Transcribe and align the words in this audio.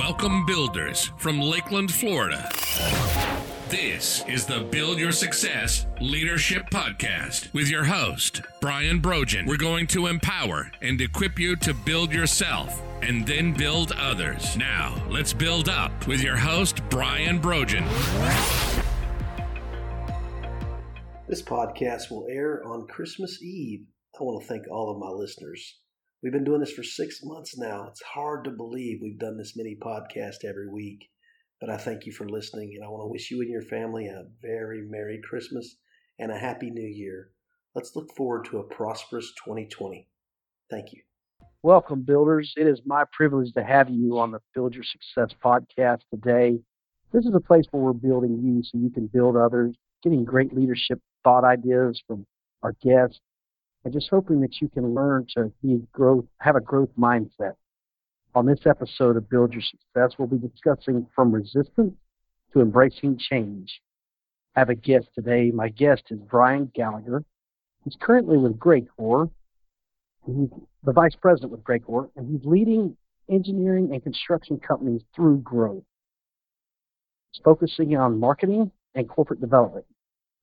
Welcome, 0.00 0.46
builders 0.46 1.12
from 1.18 1.42
Lakeland, 1.42 1.92
Florida. 1.92 2.48
This 3.68 4.24
is 4.26 4.46
the 4.46 4.60
Build 4.70 4.98
Your 4.98 5.12
Success 5.12 5.84
Leadership 6.00 6.70
Podcast 6.70 7.52
with 7.52 7.68
your 7.68 7.84
host, 7.84 8.40
Brian 8.62 9.00
Brogan. 9.00 9.44
We're 9.44 9.58
going 9.58 9.86
to 9.88 10.06
empower 10.06 10.72
and 10.80 10.98
equip 11.02 11.38
you 11.38 11.54
to 11.56 11.74
build 11.74 12.14
yourself 12.14 12.80
and 13.02 13.26
then 13.26 13.52
build 13.52 13.92
others. 13.92 14.56
Now, 14.56 14.96
let's 15.10 15.34
build 15.34 15.68
up 15.68 16.06
with 16.06 16.22
your 16.22 16.36
host, 16.36 16.80
Brian 16.88 17.38
Brogan. 17.38 17.84
This 21.28 21.42
podcast 21.42 22.10
will 22.10 22.26
air 22.30 22.66
on 22.66 22.86
Christmas 22.86 23.42
Eve. 23.42 23.84
I 24.18 24.24
want 24.24 24.40
to 24.40 24.48
thank 24.48 24.64
all 24.70 24.90
of 24.90 24.98
my 24.98 25.10
listeners. 25.10 25.79
We've 26.22 26.32
been 26.32 26.44
doing 26.44 26.60
this 26.60 26.72
for 26.72 26.82
six 26.82 27.20
months 27.24 27.56
now. 27.56 27.86
It's 27.88 28.02
hard 28.02 28.44
to 28.44 28.50
believe 28.50 28.98
we've 29.00 29.18
done 29.18 29.38
this 29.38 29.56
many 29.56 29.74
podcasts 29.74 30.44
every 30.44 30.68
week. 30.68 31.08
But 31.58 31.70
I 31.70 31.78
thank 31.78 32.04
you 32.04 32.12
for 32.12 32.28
listening, 32.28 32.72
and 32.74 32.84
I 32.84 32.88
want 32.88 33.04
to 33.04 33.10
wish 33.10 33.30
you 33.30 33.40
and 33.40 33.50
your 33.50 33.62
family 33.62 34.06
a 34.06 34.24
very 34.42 34.82
Merry 34.82 35.18
Christmas 35.26 35.76
and 36.18 36.30
a 36.30 36.38
Happy 36.38 36.70
New 36.70 36.86
Year. 36.86 37.30
Let's 37.74 37.96
look 37.96 38.14
forward 38.14 38.44
to 38.46 38.58
a 38.58 38.64
prosperous 38.64 39.32
2020. 39.44 40.08
Thank 40.70 40.92
you. 40.92 41.00
Welcome, 41.62 42.02
builders. 42.02 42.52
It 42.54 42.66
is 42.66 42.82
my 42.84 43.04
privilege 43.12 43.54
to 43.54 43.64
have 43.64 43.88
you 43.88 44.18
on 44.18 44.30
the 44.30 44.40
Build 44.54 44.74
Your 44.74 44.84
Success 44.84 45.34
podcast 45.42 46.00
today. 46.12 46.58
This 47.14 47.24
is 47.24 47.32
a 47.34 47.40
place 47.40 47.64
where 47.70 47.82
we're 47.82 47.92
building 47.94 48.42
you 48.44 48.62
so 48.62 48.78
you 48.78 48.90
can 48.90 49.06
build 49.06 49.36
others, 49.36 49.74
getting 50.02 50.24
great 50.24 50.54
leadership 50.54 51.00
thought 51.24 51.44
ideas 51.44 52.02
from 52.06 52.26
our 52.62 52.74
guests, 52.82 53.20
and 53.84 53.92
just 53.92 54.08
hoping 54.10 54.40
that 54.40 54.60
you 54.60 54.68
can 54.68 54.94
learn 54.94 55.26
to 55.36 55.50
be 55.62 55.80
growth, 55.92 56.26
have 56.38 56.56
a 56.56 56.60
growth 56.60 56.90
mindset. 56.98 57.54
On 58.34 58.46
this 58.46 58.60
episode 58.66 59.16
of 59.16 59.28
Build 59.28 59.52
Your 59.52 59.62
Success, 59.62 60.18
we'll 60.18 60.28
be 60.28 60.38
discussing 60.38 61.06
from 61.14 61.32
resistance 61.32 61.94
to 62.52 62.60
embracing 62.60 63.18
change. 63.18 63.80
I 64.54 64.60
have 64.60 64.68
a 64.68 64.74
guest 64.74 65.06
today. 65.14 65.50
My 65.50 65.68
guest 65.68 66.02
is 66.10 66.18
Brian 66.18 66.70
Gallagher. 66.74 67.24
He's 67.84 67.96
currently 68.00 68.36
with 68.36 68.58
Graycor. 68.58 69.30
He's 70.26 70.48
the 70.84 70.92
vice 70.92 71.14
president 71.20 71.52
with 71.52 71.64
Graycor, 71.64 72.10
and 72.16 72.30
he's 72.30 72.44
leading 72.44 72.96
engineering 73.30 73.90
and 73.92 74.02
construction 74.02 74.58
companies 74.58 75.02
through 75.14 75.38
growth. 75.38 75.84
He's 77.32 77.42
focusing 77.44 77.96
on 77.96 78.18
marketing 78.18 78.70
and 78.94 79.08
corporate 79.08 79.40
development. 79.40 79.86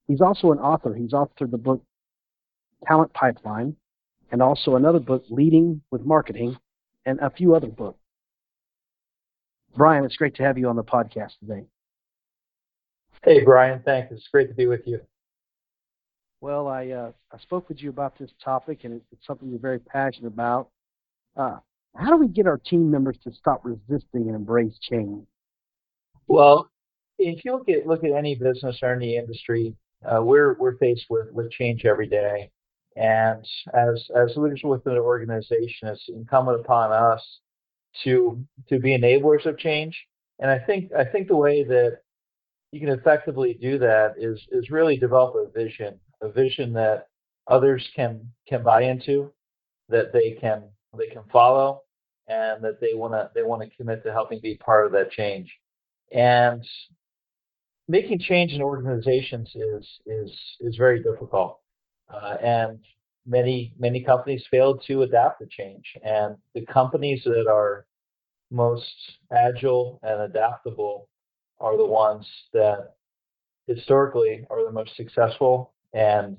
He's 0.08 0.22
also 0.22 0.52
an 0.52 0.60
author. 0.60 0.96
He's 0.96 1.12
authored 1.12 1.52
the 1.52 1.58
book 1.58 1.84
Talent 2.86 3.14
Pipeline 3.14 3.76
and 4.32 4.42
also 4.42 4.76
another 4.76 5.00
book, 5.00 5.24
Leading 5.30 5.82
with 5.92 6.02
Marketing, 6.02 6.58
and 7.06 7.20
a 7.20 7.30
few 7.30 7.56
other 7.56 7.68
books. 7.68 8.00
Brian, 9.76 10.04
it's 10.04 10.18
great 10.18 10.36
to 10.36 10.44
have 10.44 10.58
you 10.58 10.68
on 10.68 10.76
the 10.76 10.84
podcast 10.84 11.38
today. 11.40 11.64
Hey, 13.24 13.44
Brian. 13.44 13.82
Thanks. 13.84 14.12
It's 14.12 14.28
great 14.32 14.50
to 14.50 14.54
be 14.54 14.68
with 14.68 14.82
you. 14.86 15.00
Well, 16.42 16.68
I 16.68 16.90
uh, 16.90 17.12
I 17.32 17.40
spoke 17.40 17.68
with 17.68 17.82
you 17.82 17.90
about 17.90 18.18
this 18.18 18.30
topic, 18.44 18.84
and 18.84 19.02
it's 19.12 19.26
something 19.26 19.50
you're 19.50 19.60
very 19.60 19.80
passionate 19.80 20.28
about. 20.28 20.70
Uh, 21.36 21.58
how 21.96 22.12
do 22.12 22.18
we 22.18 22.28
get 22.28 22.46
our 22.46 22.58
team 22.58 22.92
members 22.92 23.18
to 23.24 23.32
stop 23.32 23.66
resisting 23.66 24.28
and 24.28 24.36
embrace 24.36 24.78
change? 24.82 25.26
Well, 26.28 26.70
if 27.18 27.44
you 27.44 27.54
look 27.54 27.70
at 27.70 27.88
look 27.88 28.04
at 28.04 28.12
any 28.12 28.36
business 28.36 28.78
or 28.82 28.94
any 28.94 29.18
industry, 29.18 29.76
uh, 30.06 30.22
we're 30.22 30.56
we're 30.60 30.78
faced 30.78 31.06
with 31.10 31.32
with 31.32 31.50
change 31.52 31.86
every 31.86 32.08
day. 32.08 32.52
And 32.98 33.46
as 33.74 34.10
as 34.16 34.36
leaders 34.36 34.62
within 34.64 34.94
an 34.94 35.00
organization, 35.00 35.88
it's 35.88 36.10
incumbent 36.10 36.60
upon 36.62 36.92
us 36.92 37.24
to 38.04 38.44
to 38.70 38.80
be 38.80 38.98
enablers 38.98 39.46
of 39.46 39.58
change. 39.60 39.96
And 40.40 40.50
I 40.50 40.60
think 40.60 40.92
I 40.94 41.06
think 41.06 41.28
the 41.28 41.36
way 41.36 41.64
that 41.64 42.00
you 42.72 42.80
can 42.80 42.90
effectively 42.90 43.58
do 43.62 43.78
that 43.80 44.16
is 44.18 44.42
is 44.52 44.72
really 44.72 44.98
develop 44.98 45.36
a 45.36 45.52
vision, 45.52 46.00
a 46.22 46.30
vision 46.30 46.74
that 46.74 47.08
others 47.48 47.88
can 47.96 48.32
can 48.48 48.64
buy 48.64 48.84
into, 48.84 49.32
that 49.90 50.12
they 50.12 50.32
can 50.32 50.64
they 50.98 51.08
can 51.08 51.24
follow, 51.32 51.84
and 52.28 52.64
that 52.64 52.82
they 52.82 52.96
want 52.96 53.14
to 53.14 53.30
they 53.36 53.44
want 53.44 53.62
to 53.62 53.78
commit 53.78 54.04
to 54.04 54.12
helping 54.12 54.40
be 54.42 54.56
part 54.56 54.88
of 54.88 54.92
that 54.94 55.12
change. 55.12 55.54
And 56.12 56.66
making 57.88 58.20
change 58.20 58.54
in 58.54 58.62
organizations 58.62 59.52
is 59.56 59.88
is 60.06 60.32
is 60.62 60.76
very 60.78 61.04
difficult. 61.04 61.60
Uh, 62.10 62.38
and 62.42 62.80
many 63.26 63.74
many 63.78 64.02
companies 64.02 64.44
failed 64.50 64.84
to 64.88 65.04
adapt 65.04 65.42
to 65.42 65.48
change. 65.48 65.86
And 66.04 66.38
the 66.54 66.66
companies 66.66 67.22
that 67.26 67.48
are 67.52 67.86
most 68.50 68.86
agile 69.32 70.00
and 70.04 70.22
adaptable 70.22 71.10
are 71.60 71.78
the 71.78 71.86
ones 71.86 72.26
that 72.54 72.96
historically 73.68 74.46
are 74.50 74.64
the 74.64 74.72
most 74.72 74.96
successful 74.96 75.74
and 75.94 76.38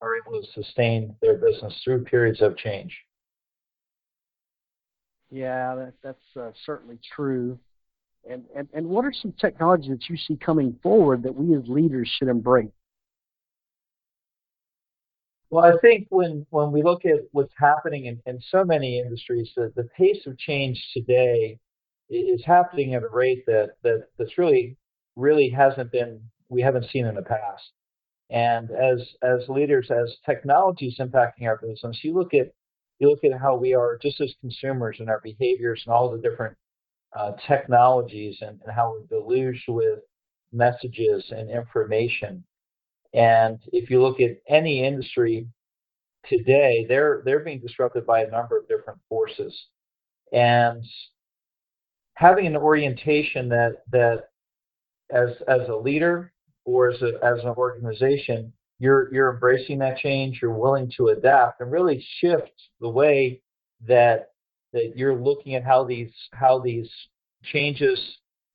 are 0.00 0.16
able 0.16 0.40
to 0.40 0.52
sustain 0.52 1.14
their 1.20 1.36
business 1.36 1.78
through 1.84 2.04
periods 2.04 2.40
of 2.40 2.56
change. 2.56 2.96
Yeah, 5.30 5.74
that, 5.74 5.94
that's 6.02 6.36
uh, 6.36 6.50
certainly 6.64 6.98
true. 7.14 7.58
And, 8.28 8.44
and 8.54 8.68
and 8.72 8.86
what 8.86 9.04
are 9.04 9.12
some 9.12 9.32
technologies 9.32 9.90
that 9.90 10.08
you 10.08 10.16
see 10.16 10.36
coming 10.36 10.78
forward 10.82 11.22
that 11.24 11.34
we 11.34 11.56
as 11.56 11.62
leaders 11.66 12.08
should 12.18 12.28
embrace? 12.28 12.70
Well, 15.52 15.66
I 15.66 15.78
think 15.82 16.06
when, 16.08 16.46
when 16.48 16.72
we 16.72 16.82
look 16.82 17.04
at 17.04 17.28
what's 17.32 17.52
happening 17.58 18.06
in, 18.06 18.22
in 18.24 18.40
so 18.40 18.64
many 18.64 18.98
industries, 18.98 19.50
the, 19.54 19.70
the 19.76 19.84
pace 19.98 20.26
of 20.26 20.38
change 20.38 20.82
today 20.94 21.58
is 22.08 22.42
happening 22.42 22.94
at 22.94 23.02
a 23.02 23.08
rate 23.08 23.44
that, 23.46 23.72
that 23.82 24.06
that's 24.18 24.38
really 24.38 24.78
really 25.14 25.50
hasn't 25.50 25.92
been 25.92 26.22
we 26.48 26.62
haven't 26.62 26.88
seen 26.90 27.04
in 27.04 27.16
the 27.16 27.22
past. 27.22 27.70
And 28.30 28.70
as 28.70 29.06
as 29.22 29.46
leaders, 29.50 29.90
as 29.90 30.16
technology 30.24 30.86
is 30.86 30.98
impacting 30.98 31.46
our 31.46 31.58
business, 31.58 31.98
you 32.02 32.14
look 32.14 32.32
at 32.32 32.54
you 32.98 33.10
look 33.10 33.22
at 33.22 33.38
how 33.38 33.54
we 33.54 33.74
are 33.74 33.98
just 34.00 34.22
as 34.22 34.34
consumers 34.40 35.00
and 35.00 35.10
our 35.10 35.20
behaviors 35.22 35.82
and 35.84 35.94
all 35.94 36.10
the 36.10 36.26
different 36.26 36.56
uh, 37.14 37.32
technologies 37.46 38.38
and, 38.40 38.58
and 38.64 38.74
how 38.74 38.94
we're 38.94 39.20
deluged 39.20 39.64
with 39.68 39.98
messages 40.50 41.26
and 41.30 41.50
information 41.50 42.42
and 43.14 43.58
if 43.72 43.90
you 43.90 44.00
look 44.02 44.20
at 44.20 44.38
any 44.48 44.84
industry 44.84 45.46
today, 46.28 46.86
they're 46.88 47.22
they're 47.24 47.44
being 47.44 47.60
disrupted 47.60 48.06
by 48.06 48.22
a 48.22 48.30
number 48.30 48.58
of 48.58 48.68
different 48.68 49.00
forces. 49.08 49.54
And 50.32 50.84
having 52.14 52.46
an 52.46 52.56
orientation 52.56 53.48
that 53.50 53.82
that 53.90 54.30
as 55.10 55.30
as 55.48 55.68
a 55.68 55.76
leader 55.76 56.32
or 56.64 56.90
as 56.90 57.02
a, 57.02 57.12
as 57.22 57.40
an 57.42 57.50
organization, 57.50 58.52
you're 58.78 59.12
you're 59.12 59.34
embracing 59.34 59.78
that 59.80 59.98
change, 59.98 60.40
you're 60.40 60.56
willing 60.56 60.90
to 60.96 61.08
adapt 61.08 61.60
and 61.60 61.70
really 61.70 62.04
shift 62.18 62.52
the 62.80 62.88
way 62.88 63.42
that 63.86 64.30
that 64.72 64.92
you're 64.96 65.20
looking 65.20 65.54
at 65.54 65.64
how 65.64 65.84
these 65.84 66.12
how 66.32 66.58
these 66.60 66.90
changes 67.44 67.98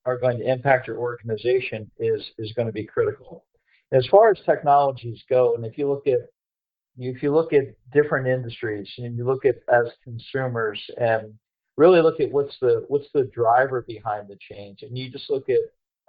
are 0.06 0.18
going 0.18 0.38
to 0.40 0.50
impact 0.50 0.88
your 0.88 0.98
organization 0.98 1.92
is 2.00 2.26
is 2.38 2.54
going 2.54 2.68
to 2.68 2.74
be 2.74 2.86
critical. 2.86 3.44
As 3.92 4.06
far 4.08 4.30
as 4.30 4.40
technologies 4.46 5.24
go, 5.30 5.56
and 5.56 5.66
if 5.66 5.78
you 5.78 5.90
look 5.90 6.08
at 6.08 6.20
if 6.98 7.22
you 7.22 7.34
look 7.34 7.54
at 7.54 7.76
different 7.94 8.28
industries 8.28 8.92
and 8.98 9.16
you 9.16 9.26
look 9.26 9.46
at 9.46 9.56
as 9.72 9.92
consumers 10.04 10.82
and 11.00 11.34
really 11.78 12.02
look 12.02 12.20
at 12.20 12.32
what's 12.32 12.58
the 12.60 12.84
what's 12.88 13.08
the 13.14 13.30
driver 13.34 13.84
behind 13.88 14.28
the 14.28 14.38
change, 14.40 14.82
and 14.82 14.98
you 14.98 15.10
just 15.10 15.30
look 15.30 15.48
at 15.50 15.60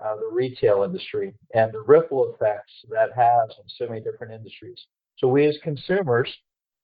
uh, 0.05 0.17
the 0.17 0.31
retail 0.33 0.83
industry 0.83 1.35
and 1.55 1.73
the 1.73 1.81
ripple 1.81 2.33
effects 2.35 2.73
that 2.91 3.11
has 3.15 3.51
on 3.59 3.65
so 3.67 3.87
many 3.87 4.01
different 4.01 4.33
industries. 4.33 4.87
So 5.19 5.29
we 5.29 5.47
as 5.47 5.59
consumers 5.63 6.33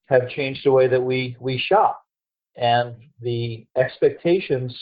have 0.06 0.28
changed 0.28 0.65
the 0.65 0.72
way 0.72 0.87
that 0.88 1.03
we 1.03 1.37
we 1.41 1.59
shop, 1.59 2.03
and 2.56 2.94
the 3.21 3.66
expectations 3.77 4.77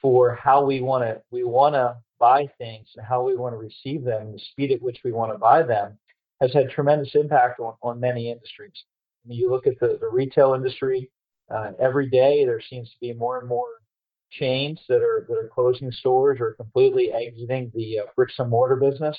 for 0.00 0.34
how 0.34 0.64
we 0.64 0.80
want 0.80 1.04
to 1.04 1.20
we 1.30 1.44
want 1.44 1.74
to 1.74 1.96
buy 2.18 2.48
things 2.58 2.88
and 2.96 3.06
how 3.06 3.22
we 3.22 3.36
want 3.36 3.54
to 3.54 3.58
receive 3.58 4.04
them, 4.04 4.32
the 4.32 4.38
speed 4.38 4.72
at 4.72 4.82
which 4.82 5.00
we 5.04 5.12
want 5.12 5.32
to 5.32 5.38
buy 5.38 5.62
them, 5.62 5.98
has 6.40 6.52
had 6.52 6.68
tremendous 6.70 7.14
impact 7.14 7.60
on, 7.60 7.74
on 7.82 7.98
many 7.98 8.30
industries. 8.30 8.84
I 9.24 9.28
mean, 9.28 9.38
you 9.38 9.50
look 9.50 9.66
at 9.66 9.78
the, 9.80 9.98
the 10.00 10.08
retail 10.08 10.54
industry, 10.54 11.10
uh, 11.50 11.72
every 11.80 12.08
day 12.08 12.44
there 12.44 12.60
seems 12.60 12.88
to 12.90 12.96
be 13.00 13.12
more 13.12 13.38
and 13.38 13.48
more 13.48 13.66
chains 14.30 14.78
that 14.88 15.02
are 15.02 15.26
that 15.28 15.34
are 15.34 15.50
closing 15.52 15.90
stores 15.90 16.38
or 16.40 16.54
completely 16.54 17.12
exiting 17.12 17.70
the 17.74 18.00
uh, 18.00 18.02
bricks 18.14 18.34
and 18.38 18.50
mortar 18.50 18.76
business. 18.76 19.18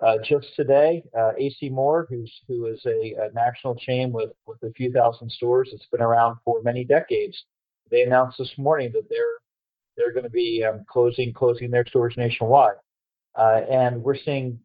Uh, 0.00 0.16
just 0.22 0.48
today, 0.56 1.02
uh, 1.18 1.32
AC 1.38 1.70
Moore, 1.70 2.06
who's 2.10 2.32
who 2.46 2.66
is 2.66 2.80
a, 2.84 3.14
a, 3.18 3.32
national 3.34 3.74
chain 3.76 4.12
with 4.12 4.30
with 4.46 4.62
a 4.62 4.72
few 4.72 4.92
thousand 4.92 5.30
stores 5.30 5.70
that's 5.72 5.86
been 5.90 6.02
around 6.02 6.36
for 6.44 6.62
many 6.62 6.84
decades, 6.84 7.44
they 7.90 8.02
announced 8.02 8.38
this 8.38 8.52
morning 8.58 8.90
that 8.92 9.08
they're 9.08 9.38
they're 9.96 10.12
going 10.12 10.24
to 10.24 10.30
be 10.30 10.64
um, 10.68 10.84
closing 10.88 11.32
closing 11.32 11.70
their 11.70 11.86
stores 11.86 12.14
nationwide, 12.16 12.76
uh, 13.38 13.60
and 13.70 14.02
we're 14.02 14.16
seeing 14.16 14.58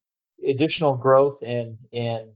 additional 0.48 0.95
growth 0.95 1.42
in 1.42 1.78
in 1.92 2.30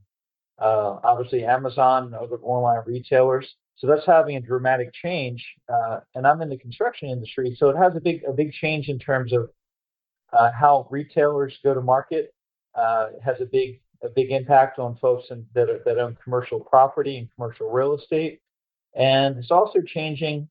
uh, 0.60 1.00
obviously 1.04 1.44
Amazon 1.46 2.06
and 2.06 2.16
other 2.16 2.38
online 2.38 2.82
retailers. 2.86 3.48
So 3.78 3.88
that's 3.88 4.06
having 4.06 4.38
a 4.38 4.42
dramatic 4.42 4.94
change. 4.94 5.46
Uh, 5.68 6.00
and 6.16 6.26
I'm 6.26 6.42
in 6.42 6.50
the 6.50 6.58
construction 6.58 7.10
industry, 7.10 7.56
so 7.60 7.70
it 7.70 7.76
has 7.78 7.96
a 7.96 8.00
big 8.00 8.24
a 8.28 8.32
big 8.32 8.54
change 8.54 8.88
in 8.88 9.00
terms 9.00 9.34
of 9.34 9.50
uh, 10.32 10.52
how 10.52 10.88
retailers 10.90 11.58
go 11.64 11.74
to 11.74 11.82
market. 11.82 12.34
Uh, 12.74 13.08
has 13.24 13.38
a 13.40 13.46
big 13.46 13.80
a 14.04 14.10
big 14.10 14.32
impact 14.32 14.80
on 14.80 14.98
folks 14.98 15.26
in, 15.30 15.46
that 15.54 15.70
are, 15.70 15.80
that 15.86 15.98
own 15.98 16.18
commercial 16.24 16.60
property 16.60 17.18
and 17.18 17.30
commercial 17.36 17.70
real 17.70 17.96
estate, 17.96 18.42
and 18.96 19.38
it's 19.38 19.52
also 19.52 19.80
changing 19.82 20.48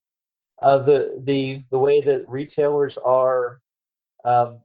uh, 0.65 0.79
the 0.79 1.23
the 1.25 1.63
the 1.71 1.79
way 1.79 2.01
that 2.01 2.25
retailers 2.27 2.97
are 3.05 3.61
um, 4.25 4.61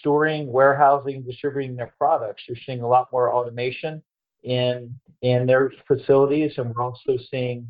storing, 0.00 0.50
warehousing, 0.52 1.22
distributing 1.22 1.76
their 1.76 1.94
products. 1.96 2.42
You're 2.48 2.58
seeing 2.66 2.82
a 2.82 2.88
lot 2.88 3.08
more 3.12 3.32
automation 3.32 4.02
in 4.42 4.92
in 5.22 5.46
their 5.46 5.72
facilities, 5.86 6.54
and 6.58 6.74
we're 6.74 6.82
also 6.82 7.16
seeing 7.30 7.68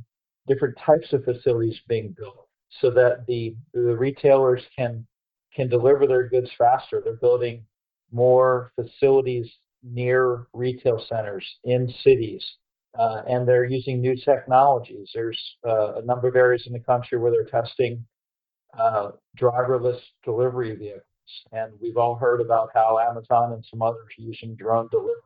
different 0.49 0.77
types 0.79 1.12
of 1.12 1.25
facilities 1.25 1.79
being 1.89 2.15
built 2.19 2.49
so 2.81 2.91
that 2.93 3.27
the 3.27 3.55
the 3.75 3.97
retailers 3.97 4.62
can 4.77 5.07
can 5.55 5.69
deliver 5.69 6.07
their 6.07 6.29
goods 6.29 6.50
faster. 6.57 7.03
They're 7.05 7.17
building 7.17 7.67
more 8.12 8.73
facilities 8.77 9.50
near 9.83 10.47
retail 10.55 11.05
centers 11.07 11.45
in 11.65 11.93
cities, 12.03 12.43
uh, 12.99 13.23
and 13.29 13.46
they're 13.46 13.64
using 13.64 14.00
new 14.00 14.17
technologies. 14.17 15.11
There's 15.14 15.41
uh, 15.67 15.94
a 15.94 16.02
number 16.02 16.29
of 16.29 16.37
areas 16.37 16.64
in 16.67 16.73
the 16.73 16.81
country 16.81 17.19
where 17.19 17.31
they're 17.31 17.62
testing 17.62 18.05
uh, 18.79 19.11
driverless 19.38 20.00
delivery 20.25 20.75
vehicles, 20.76 21.02
and 21.52 21.73
we've 21.81 21.96
all 21.96 22.14
heard 22.14 22.41
about 22.41 22.70
how 22.75 22.99
Amazon 22.99 23.52
and 23.52 23.64
some 23.70 23.82
others 23.82 24.06
are 24.19 24.23
using 24.23 24.55
drone 24.55 24.88
delivery. 24.91 25.20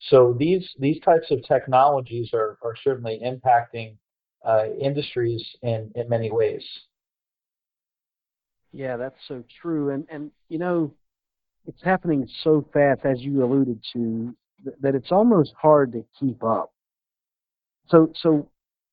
So 0.00 0.34
these 0.38 0.68
these 0.78 1.00
types 1.00 1.30
of 1.30 1.42
technologies 1.46 2.30
are 2.32 2.58
are 2.62 2.74
certainly 2.82 3.20
impacting 3.24 3.96
uh, 4.44 4.66
industries 4.80 5.44
in 5.62 5.90
in 5.94 6.08
many 6.08 6.30
ways. 6.30 6.64
Yeah, 8.72 8.96
that's 8.96 9.18
so 9.26 9.42
true, 9.60 9.90
and 9.90 10.06
and 10.10 10.30
you 10.48 10.58
know, 10.58 10.92
it's 11.66 11.82
happening 11.82 12.28
so 12.42 12.66
fast, 12.72 13.00
as 13.04 13.20
you 13.20 13.42
alluded 13.42 13.82
to, 13.94 14.36
that 14.80 14.94
it's 14.94 15.12
almost 15.12 15.54
hard 15.60 15.92
to 15.92 16.04
keep 16.18 16.42
up. 16.44 16.72
So 17.88 18.12
so, 18.14 18.48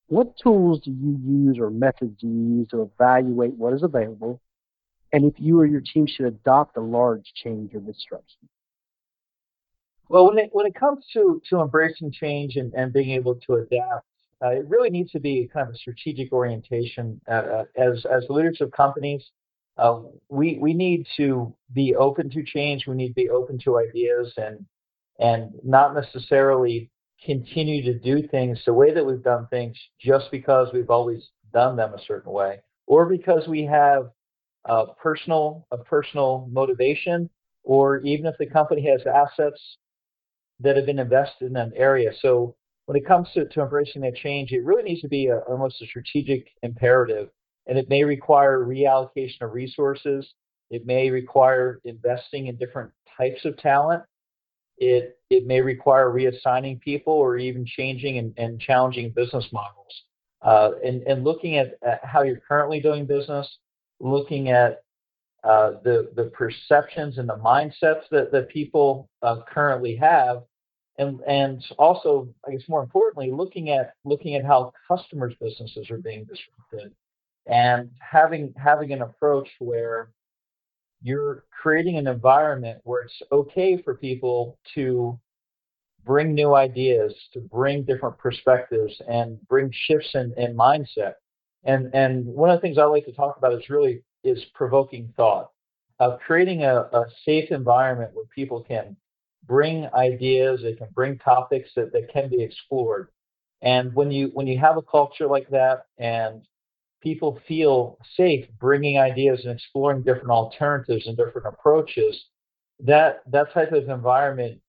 what 0.07 0.38
tools 0.38 0.81
do 0.81 0.92
you 0.92 1.19
use 1.25 1.57
or 1.60 1.69
methods 1.69 2.19
do 2.19 2.28
you 2.28 2.57
use 2.60 2.68
to 2.69 2.81
evaluate 2.84 3.54
what 3.54 3.74
is 3.74 3.84
available, 3.84 4.42
and 5.12 5.25
if 5.25 5.34
you 5.38 5.60
or 5.60 5.66
your 5.66 5.81
team 5.81 6.06
should 6.07 6.25
adopt 6.25 6.78
a 6.78 6.81
large 6.81 7.31
change 7.36 7.74
or 7.74 7.80
disruption? 7.80 8.50
Well, 10.10 10.28
when 10.28 10.38
it 10.38 10.50
when 10.51 10.66
it 10.66 10.75
comes 10.75 11.06
to 11.13 11.42
to 11.50 11.62
embracing 11.62 12.12
change 12.12 12.56
and, 12.56 12.74
and 12.74 12.94
being 12.94 13.12
able 13.12 13.36
to 13.48 13.56
adapt, 13.56 14.06
uh, 14.44 14.50
it 14.50 14.68
really 14.68 14.90
needs 14.90 15.12
to 15.12 15.19
be 15.19 15.50
kind 15.51 15.68
of 15.68 15.74
a 15.74 15.78
strategic 15.78 16.31
orientation. 16.31 17.19
Uh, 17.28 17.31
uh, 17.31 17.66
as 17.78 18.06
as 18.06 18.24
leaders 18.30 18.60
of 18.62 18.72
companies, 18.72 19.24
uh, 19.78 20.01
we 20.30 20.60
we 20.60 20.74
need 20.74 21.07
to 21.18 21.56
be 21.74 21.95
open 21.95 22.30
to 22.30 22.44
change. 22.44 22.86
We 22.86 22.95
need 22.95 23.10
to 23.10 23.13
be 23.13 23.30
open 23.30 23.57
to 23.60 23.80
ideas 23.80 24.34
and 24.38 24.66
and 25.19 25.51
not 25.63 25.95
necessarily 25.95 26.92
continue 27.25 27.83
to 27.83 27.99
do 27.99 28.27
things 28.27 28.59
the 28.65 28.73
way 28.73 28.93
that 28.93 29.05
we've 29.05 29.23
done 29.23 29.47
things 29.49 29.77
just 29.99 30.31
because 30.31 30.69
we've 30.73 30.89
always 30.89 31.29
done 31.53 31.75
them 31.75 31.93
a 31.93 32.03
certain 32.05 32.31
way, 32.31 32.59
or 32.87 33.05
because 33.05 33.47
we 33.47 33.63
have 33.63 34.09
a 34.65 34.85
personal 35.01 35.67
a 35.71 35.77
personal 35.77 36.47
motivation, 36.51 37.29
or 37.63 37.99
even 38.01 38.25
if 38.25 38.35
the 38.39 38.45
company 38.45 38.85
has 38.89 39.05
assets 39.05 39.77
that 40.59 40.77
have 40.77 40.85
been 40.85 40.99
invested 40.99 41.49
in 41.49 41.57
an 41.57 41.71
area. 41.75 42.11
So 42.21 42.55
when 42.85 42.97
it 42.97 43.05
comes 43.05 43.27
to, 43.33 43.45
to 43.45 43.61
embracing 43.61 44.01
that 44.01 44.15
change, 44.15 44.51
it 44.51 44.63
really 44.63 44.83
needs 44.83 45.01
to 45.01 45.07
be 45.07 45.27
a, 45.27 45.39
almost 45.39 45.81
a 45.81 45.85
strategic 45.85 46.47
imperative 46.61 47.29
and 47.67 47.77
it 47.77 47.89
may 47.89 48.03
require 48.03 48.65
reallocation 48.65 49.41
of 49.41 49.53
resources. 49.53 50.27
It 50.69 50.85
may 50.85 51.09
require 51.09 51.79
investing 51.85 52.47
in 52.47 52.57
different 52.57 52.91
types 53.17 53.45
of 53.45 53.57
talent. 53.57 54.03
It 54.77 55.19
it 55.29 55.45
may 55.45 55.61
require 55.61 56.11
reassigning 56.11 56.79
people 56.81 57.13
or 57.13 57.37
even 57.37 57.65
changing 57.65 58.17
and, 58.17 58.33
and 58.37 58.59
challenging 58.59 59.11
business 59.11 59.47
models. 59.51 60.03
Uh, 60.41 60.71
and, 60.85 61.01
and 61.03 61.23
looking 61.23 61.57
at, 61.57 61.75
at, 61.83 62.03
how 62.03 62.21
you're 62.21 62.41
currently 62.47 62.81
doing 62.81 63.05
business, 63.05 63.57
looking 63.99 64.49
at 64.49 64.83
uh, 65.43 65.71
the 65.83 66.11
the 66.15 66.25
perceptions 66.25 67.17
and 67.17 67.27
the 67.27 67.35
mindsets 67.37 68.03
that, 68.11 68.31
that 68.31 68.49
people 68.49 69.09
uh, 69.21 69.37
currently 69.49 69.95
have, 69.95 70.43
and 70.97 71.19
and 71.21 71.63
also 71.77 72.27
I 72.47 72.51
guess 72.51 72.67
more 72.67 72.83
importantly, 72.83 73.31
looking 73.31 73.69
at 73.69 73.93
looking 74.05 74.35
at 74.35 74.45
how 74.45 74.73
customers' 74.87 75.35
businesses 75.39 75.89
are 75.89 75.97
being 75.97 76.25
disrupted 76.25 76.93
and 77.45 77.89
having 77.99 78.53
having 78.57 78.91
an 78.93 79.01
approach 79.01 79.49
where 79.59 80.09
you're 81.03 81.44
creating 81.61 81.97
an 81.97 82.07
environment 82.07 82.79
where 82.83 83.03
it's 83.03 83.21
okay 83.31 83.81
for 83.81 83.95
people 83.95 84.57
to 84.73 85.19
bring 86.05 86.33
new 86.33 86.55
ideas, 86.55 87.13
to 87.33 87.39
bring 87.39 87.83
different 87.83 88.17
perspectives, 88.17 88.94
and 89.07 89.39
bring 89.47 89.71
shifts 89.71 90.09
in, 90.15 90.33
in 90.38 90.55
mindset. 90.55 91.13
And 91.65 91.94
and 91.94 92.25
one 92.25 92.50
of 92.50 92.57
the 92.57 92.61
things 92.61 92.77
I 92.77 92.85
like 92.85 93.05
to 93.05 93.13
talk 93.13 93.38
about 93.38 93.53
is 93.53 93.69
really 93.69 94.03
is 94.23 94.44
provoking 94.53 95.13
thought, 95.15 95.51
of 96.00 96.19
creating 96.25 96.63
a, 96.63 96.75
a 96.75 97.06
safe 97.25 97.51
environment 97.51 98.11
where 98.13 98.25
people 98.33 98.63
can 98.63 98.95
bring 99.45 99.88
ideas, 99.94 100.61
they 100.63 100.73
can 100.73 100.88
bring 100.94 101.17
topics 101.17 101.69
that, 101.75 101.91
that 101.91 102.11
can 102.11 102.29
be 102.29 102.41
explored. 102.41 103.09
And 103.61 103.94
when 103.94 104.11
you 104.11 104.31
when 104.33 104.47
you 104.47 104.57
have 104.59 104.77
a 104.77 104.81
culture 104.81 105.27
like 105.27 105.49
that 105.49 105.85
and 105.97 106.41
people 107.03 107.39
feel 107.47 108.00
safe 108.15 108.45
bringing 108.59 108.97
ideas 108.97 109.41
and 109.44 109.53
exploring 109.53 110.01
different 110.01 110.29
alternatives 110.29 111.05
and 111.05 111.17
different 111.17 111.45
approaches, 111.45 112.25
that 112.79 113.21
that 113.29 113.53
type 113.53 113.73
of 113.73 113.89
environment 113.89 114.59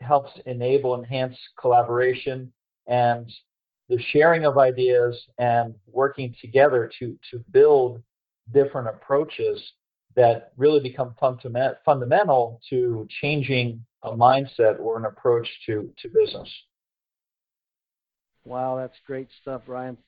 helps 0.00 0.32
enable 0.46 0.96
enhance 0.96 1.36
collaboration 1.58 2.52
and 2.88 3.32
the 3.88 3.98
sharing 4.10 4.44
of 4.44 4.58
ideas 4.58 5.16
and 5.38 5.74
working 5.86 6.34
together 6.40 6.90
to 6.98 7.16
to 7.30 7.38
build 7.52 8.02
different 8.52 8.88
approaches 8.88 9.62
that 10.16 10.52
really 10.56 10.80
become 10.80 11.14
fundament, 11.20 11.76
fundamental 11.84 12.60
to 12.68 13.06
changing 13.20 13.84
a 14.02 14.10
mindset 14.10 14.78
or 14.80 14.98
an 14.98 15.04
approach 15.04 15.48
to 15.66 15.92
to 15.98 16.08
business. 16.08 16.48
Wow, 18.44 18.76
that's 18.76 18.98
great 19.06 19.28
stuff, 19.42 19.62
Ryan. 19.66 19.98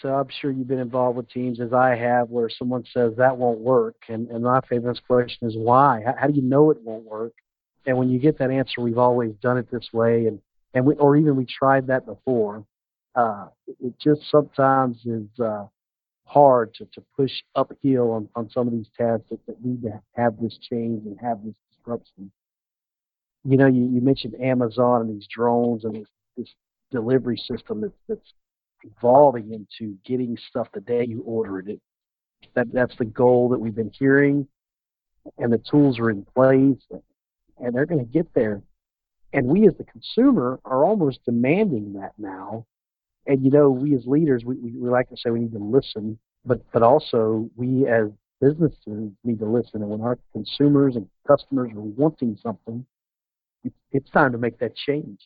So 0.00 0.08
I'm 0.08 0.28
sure 0.40 0.50
you've 0.50 0.68
been 0.68 0.78
involved 0.78 1.16
with 1.16 1.28
teams 1.28 1.60
as 1.60 1.72
I 1.72 1.94
have 1.96 2.30
where 2.30 2.48
someone 2.48 2.84
says 2.92 3.12
that 3.16 3.36
won't 3.36 3.60
work. 3.60 3.96
And, 4.08 4.28
and 4.30 4.42
my 4.42 4.60
favorite 4.68 5.00
question 5.06 5.48
is 5.48 5.54
why? 5.56 6.00
How, 6.04 6.14
how 6.18 6.26
do 6.28 6.34
you 6.34 6.42
know 6.42 6.70
it 6.70 6.82
won't 6.82 7.04
work? 7.04 7.34
And 7.86 7.98
when 7.98 8.08
you 8.08 8.18
get 8.18 8.38
that 8.38 8.50
answer, 8.50 8.80
we've 8.80 8.98
always 8.98 9.32
done 9.42 9.58
it 9.58 9.70
this 9.70 9.88
way, 9.92 10.26
and, 10.26 10.40
and 10.72 10.86
we, 10.86 10.94
or 10.94 11.16
even 11.16 11.36
we 11.36 11.44
tried 11.44 11.88
that 11.88 12.06
before. 12.06 12.64
Uh, 13.14 13.48
it 13.80 13.92
just 13.98 14.22
sometimes 14.30 14.96
is 15.04 15.28
uh, 15.40 15.66
hard 16.24 16.72
to, 16.74 16.86
to 16.94 17.02
push 17.16 17.32
uphill 17.56 18.12
on, 18.12 18.28
on 18.34 18.48
some 18.50 18.66
of 18.66 18.72
these 18.72 18.86
tasks 18.96 19.26
that, 19.30 19.44
that 19.46 19.64
need 19.64 19.82
to 19.82 20.00
have 20.14 20.34
this 20.40 20.56
change 20.70 21.04
and 21.04 21.18
have 21.20 21.44
this 21.44 21.54
disruption. 21.70 22.30
You 23.44 23.56
know, 23.56 23.66
you, 23.66 23.82
you 23.82 24.00
mentioned 24.00 24.40
Amazon 24.40 25.02
and 25.02 25.10
these 25.14 25.26
drones 25.26 25.84
and 25.84 25.96
this, 25.96 26.08
this 26.36 26.48
delivery 26.90 27.36
system 27.36 27.82
that's 28.08 28.32
evolving 28.84 29.52
into 29.52 29.96
getting 30.04 30.36
stuff 30.48 30.68
the 30.72 30.80
day 30.80 31.04
you 31.06 31.22
ordered 31.22 31.68
it. 31.68 31.80
That 32.54 32.72
that's 32.72 32.96
the 32.96 33.04
goal 33.04 33.48
that 33.50 33.58
we've 33.58 33.74
been 33.74 33.92
hearing, 33.96 34.46
and 35.38 35.52
the 35.52 35.62
tools 35.70 35.98
are 35.98 36.10
in 36.10 36.24
place, 36.34 36.82
and 37.58 37.74
they're 37.74 37.86
going 37.86 38.04
to 38.04 38.12
get 38.12 38.32
there. 38.34 38.62
And 39.32 39.46
we 39.46 39.66
as 39.66 39.74
the 39.78 39.84
consumer 39.84 40.60
are 40.64 40.84
almost 40.84 41.24
demanding 41.24 41.94
that 41.94 42.12
now. 42.18 42.66
And 43.26 43.44
you 43.44 43.50
know, 43.50 43.70
we 43.70 43.94
as 43.94 44.04
leaders, 44.06 44.42
we, 44.44 44.56
we, 44.56 44.72
we 44.72 44.90
like 44.90 45.08
to 45.10 45.16
say 45.16 45.30
we 45.30 45.40
need 45.40 45.52
to 45.52 45.58
listen, 45.58 46.18
but 46.44 46.60
but 46.72 46.82
also 46.82 47.48
we 47.56 47.86
as 47.86 48.08
businesses 48.40 49.12
need 49.22 49.38
to 49.38 49.46
listen. 49.46 49.82
And 49.82 49.88
when 49.88 50.00
our 50.00 50.18
consumers 50.32 50.96
and 50.96 51.08
customers 51.26 51.70
are 51.74 51.80
wanting 51.80 52.36
something, 52.42 52.84
it's, 53.62 53.76
it's 53.92 54.10
time 54.10 54.32
to 54.32 54.38
make 54.38 54.58
that 54.58 54.74
change. 54.74 55.20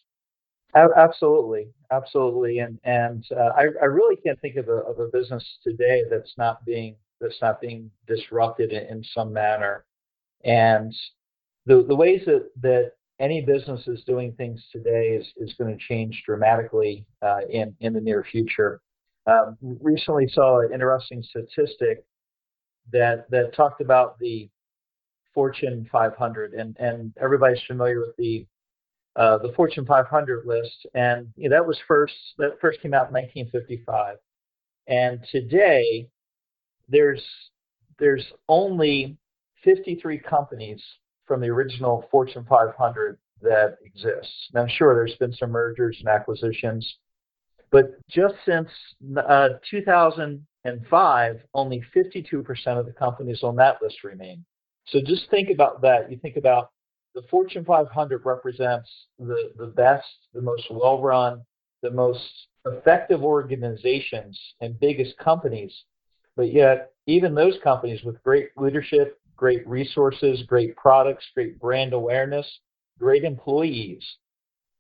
Absolutely, 0.75 1.69
absolutely, 1.91 2.59
and 2.59 2.79
and 2.85 3.25
uh, 3.35 3.51
I, 3.57 3.63
I 3.81 3.87
really 3.87 4.17
can't 4.17 4.39
think 4.41 4.57
of 4.57 4.69
a 4.69 4.73
of 4.83 4.99
a 4.99 5.09
business 5.09 5.59
today 5.63 6.03
that's 6.11 6.35
not 6.37 6.65
being 6.67 6.97
that's 7.21 7.41
not 7.41 7.61
being 7.63 7.91
disrupted 8.07 8.73
in, 8.73 8.85
in 8.87 9.03
some 9.05 9.33
manner, 9.33 9.87
and 10.45 10.95
the 11.67 11.85
the 11.89 11.97
ways 11.97 12.23
that 12.27 12.51
that 12.63 12.93
any 13.21 13.43
business 13.45 13.87
is 13.89 14.05
doing 14.05 14.33
things 14.35 14.65
today 14.73 15.11
is 15.11 15.27
is 15.39 15.55
going 15.55 15.73
to 15.77 15.85
change 15.87 16.23
dramatically 16.27 17.07
uh, 17.23 17.41
in 17.51 17.75
in 17.81 17.93
the 17.95 18.01
near 18.01 18.25
future. 18.25 18.81
Um, 19.27 19.57
recently 19.63 20.29
saw 20.29 20.61
an 20.61 20.73
interesting 20.73 21.23
statistic 21.23 22.05
that 22.93 23.31
that 23.31 23.55
talked 23.55 23.81
about 23.81 24.19
the 24.19 24.49
Fortune 25.35 25.89
500, 25.93 26.55
and 26.55 26.77
and 26.81 27.13
everybody's 27.21 27.63
familiar 27.67 28.01
with 28.01 28.17
the 28.17 28.47
uh, 29.17 29.39
the 29.39 29.53
Fortune 29.55 29.87
500 29.87 30.47
list, 30.47 30.87
and 30.95 31.29
you 31.37 31.49
know, 31.49 31.57
that 31.57 31.67
was 31.67 31.79
first 31.89 32.15
that 32.39 32.61
first 32.61 32.81
came 32.81 32.93
out 32.93 33.09
in 33.09 33.15
1955. 33.15 34.17
And 34.89 35.21
today, 35.33 36.09
there's 36.89 37.23
there's 37.99 38.25
only 38.49 39.17
53 39.65 40.19
companies 40.19 40.83
from 41.27 41.41
the 41.41 41.49
original 41.49 42.07
Fortune 42.11 42.45
500 42.49 43.19
that 43.43 43.79
exists. 43.85 44.49
Now, 44.53 44.67
sure, 44.67 44.95
there's 44.95 45.17
been 45.17 45.33
some 45.33 45.51
mergers 45.51 45.97
and 45.99 46.09
acquisitions, 46.09 46.97
but 47.71 47.99
just 48.09 48.35
since 48.45 48.69
uh, 49.17 49.49
2005, 49.71 51.41
only 51.55 51.85
52% 51.95 52.67
of 52.79 52.87
the 52.87 52.93
companies 52.93 53.41
on 53.43 53.57
that 53.57 53.83
list 53.83 54.05
remain. 54.05 54.45
So 54.89 55.01
just 55.05 55.29
think 55.31 55.51
about 55.51 55.83
that. 55.83 56.11
You 56.11 56.19
think 56.19 56.37
about 56.37 56.71
the 57.17 57.23
Fortune 57.31 57.65
500 57.65 58.27
represents 58.27 58.91
the, 59.19 59.51
the 59.57 59.69
best, 59.69 60.07
the 60.35 60.43
most 60.43 60.65
well 60.71 61.01
run, 61.01 61.43
the 61.83 61.91
most 61.91 62.21
effective 62.67 63.25
organizations 63.25 64.39
and 64.61 64.79
biggest 64.79 65.17
companies. 65.17 65.73
But 66.37 66.53
yet, 66.53 66.93
even 67.07 67.35
those 67.35 67.57
companies 67.65 68.05
with 68.05 68.23
great 68.23 68.51
leadership, 68.59 69.19
great 69.35 69.67
resources, 69.67 70.43
great 70.47 70.77
products, 70.77 71.25
great 71.33 71.59
brand 71.59 71.95
awareness, 71.95 72.47
great 72.99 73.25
employees 73.25 74.05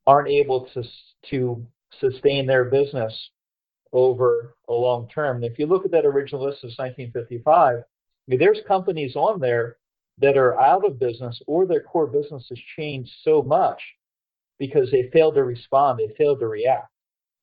aren't 0.07 0.29
able 0.29 0.69
to, 0.75 0.83
to 1.31 1.67
sustain 1.99 2.47
their 2.47 2.67
business 2.67 3.15
over 3.95 4.55
a 4.69 4.73
long 4.75 5.09
term. 5.09 5.37
And 5.37 5.45
if 5.47 5.59
you 5.59 5.65
look 5.65 5.87
at 5.87 5.91
that 5.93 6.05
original 6.05 6.45
list 6.45 6.65
of 6.65 6.69
1955, 6.77 7.79
I 7.79 7.83
mean, 8.27 8.39
there's 8.39 8.59
companies 8.69 9.17
on 9.17 9.41
there 9.41 9.79
that 10.19 10.37
are 10.37 10.59
out 10.59 10.85
of 10.85 10.99
business 10.99 11.41
or 11.47 11.67
their 11.67 11.83
core 11.83 12.07
business 12.07 12.47
has 12.49 12.59
changed 12.77 13.11
so 13.23 13.43
much 13.43 13.81
because 14.59 14.91
they 14.91 15.11
failed 15.13 15.35
to 15.35 15.45
respond, 15.45 15.99
they 15.99 16.15
failed 16.17 16.41
to 16.41 16.49
react. 16.49 16.89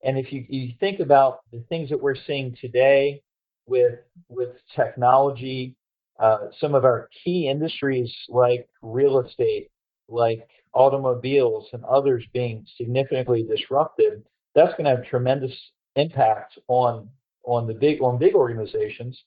And 0.04 0.18
if 0.18 0.34
you, 0.34 0.46
you 0.50 0.74
think 0.80 1.00
about 1.00 1.40
the 1.52 1.64
things 1.70 1.90
that 1.90 2.02
we're 2.02 2.16
seeing 2.16 2.56
today 2.60 3.22
with 3.66 4.00
with 4.28 4.50
technology, 4.76 5.76
uh, 6.20 6.48
some 6.60 6.76
of 6.76 6.84
our 6.84 7.10
key 7.24 7.48
industries 7.48 8.14
like 8.28 8.68
real 8.82 9.20
estate, 9.20 9.70
like 10.10 10.48
automobiles, 10.74 11.68
and 11.72 11.86
others 11.86 12.26
being 12.34 12.66
significantly 12.78 13.44
disrupted, 13.44 14.24
that's 14.56 14.74
going 14.74 14.86
to 14.86 14.96
have 14.96 15.06
tremendous 15.06 15.54
impact 15.96 16.58
on 16.68 17.08
on 17.46 17.68
the 17.68 17.74
big 17.74 18.02
on 18.02 18.18
big 18.18 18.36
organizations 18.36 19.24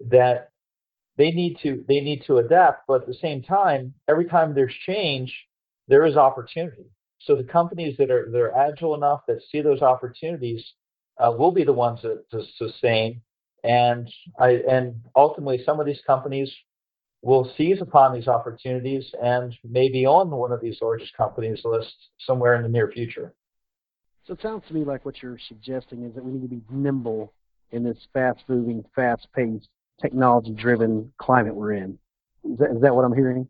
that 0.00 0.50
they 1.16 1.30
need 1.30 1.58
to 1.62 1.84
they 1.88 2.00
need 2.00 2.22
to 2.26 2.38
adapt 2.38 2.86
but 2.86 3.02
at 3.02 3.06
the 3.06 3.14
same 3.14 3.42
time 3.42 3.94
every 4.08 4.26
time 4.26 4.54
there's 4.54 4.74
change 4.86 5.34
there 5.88 6.04
is 6.04 6.16
opportunity 6.16 6.86
so 7.20 7.34
the 7.34 7.44
companies 7.44 7.96
that 7.98 8.10
are 8.10 8.30
that 8.30 8.40
are 8.40 8.56
agile 8.56 8.94
enough 8.94 9.22
that 9.26 9.40
see 9.50 9.60
those 9.60 9.82
opportunities 9.82 10.64
uh, 11.18 11.30
will 11.30 11.52
be 11.52 11.64
the 11.64 11.72
ones 11.72 12.00
that 12.02 12.28
to 12.30 12.42
sustain 12.56 13.20
and 13.62 14.08
I 14.38 14.60
and 14.68 15.00
ultimately 15.16 15.62
some 15.64 15.80
of 15.80 15.86
these 15.86 16.00
companies 16.06 16.52
will 17.22 17.50
seize 17.56 17.80
upon 17.80 18.14
these 18.14 18.28
opportunities 18.28 19.10
and 19.22 19.56
may 19.64 19.88
be 19.88 20.04
on 20.04 20.30
one 20.30 20.52
of 20.52 20.60
these 20.60 20.76
largest 20.82 21.16
companies 21.16 21.60
lists 21.64 22.10
somewhere 22.20 22.54
in 22.54 22.62
the 22.62 22.68
near 22.68 22.92
future. 22.92 23.32
So 24.26 24.34
it 24.34 24.42
sounds 24.42 24.62
to 24.68 24.74
me 24.74 24.84
like 24.84 25.06
what 25.06 25.22
you're 25.22 25.38
suggesting 25.48 26.04
is 26.04 26.14
that 26.14 26.24
we 26.24 26.32
need 26.32 26.42
to 26.42 26.48
be 26.48 26.62
nimble 26.70 27.32
in 27.72 27.82
this 27.82 27.96
fast-moving, 28.12 28.84
fast-paced, 30.00 30.12
technology-driven 30.12 31.12
climate 31.18 31.54
we're 31.54 31.72
in. 31.72 31.98
Is 32.44 32.58
that, 32.58 32.70
is 32.76 32.82
that 32.82 32.94
what 32.94 33.04
I'm 33.04 33.14
hearing? 33.14 33.48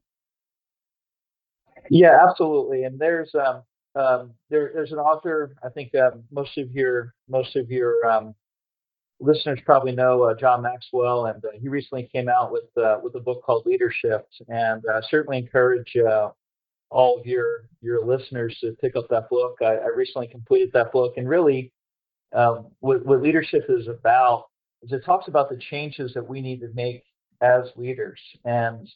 Yeah, 1.90 2.18
absolutely. 2.28 2.84
And 2.84 2.98
there's 2.98 3.34
um, 3.34 3.62
um, 3.94 4.30
there, 4.50 4.70
there's 4.74 4.92
an 4.92 4.98
author. 4.98 5.54
I 5.62 5.68
think 5.68 5.94
um, 5.94 6.24
most 6.30 6.56
of 6.58 6.70
your 6.72 7.14
most 7.28 7.56
of 7.56 7.70
your 7.70 8.04
um, 8.06 8.34
listeners 9.20 9.60
probably 9.66 9.92
know 9.92 10.22
uh, 10.22 10.34
John 10.34 10.62
Maxwell, 10.62 11.26
and 11.26 11.44
uh, 11.44 11.48
he 11.60 11.68
recently 11.68 12.08
came 12.12 12.28
out 12.28 12.52
with 12.52 12.64
uh, 12.82 12.98
with 13.02 13.14
a 13.16 13.20
book 13.20 13.42
called 13.44 13.66
Leadershift, 13.66 14.22
and 14.48 14.82
uh, 14.86 15.00
certainly 15.10 15.38
encourage 15.38 15.94
uh, 15.96 16.30
all 16.90 17.18
of 17.18 17.26
your 17.26 17.68
your 17.82 18.04
listeners 18.04 18.56
to 18.60 18.72
pick 18.80 18.96
up 18.96 19.08
that 19.10 19.28
book. 19.28 19.56
I, 19.60 19.74
I 19.74 19.88
recently 19.94 20.28
completed 20.28 20.70
that 20.72 20.90
book, 20.90 21.14
and 21.16 21.28
really, 21.28 21.72
um, 22.32 22.68
what, 22.80 23.04
what 23.04 23.22
leadership 23.22 23.66
is 23.68 23.88
about 23.88 24.46
is 24.84 24.92
it 24.92 25.04
talks 25.04 25.28
about 25.28 25.48
the 25.48 25.58
changes 25.70 26.12
that 26.14 26.28
we 26.28 26.40
need 26.40 26.60
to 26.60 26.68
make 26.74 27.04
as 27.40 27.64
leaders. 27.76 28.20
And 28.44 28.88